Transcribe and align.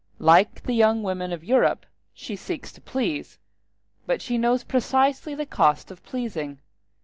Like 0.17 0.63
the 0.63 0.73
young 0.73 1.03
women 1.03 1.31
of 1.31 1.43
Europe, 1.43 1.85
she 2.11 2.35
seeks 2.35 2.71
to 2.71 2.81
please, 2.81 3.37
but 4.07 4.19
she 4.19 4.35
knows 4.39 4.63
precisely 4.63 5.35
the 5.35 5.45
cost 5.45 5.91
of 5.91 6.01
pleasing. 6.01 6.57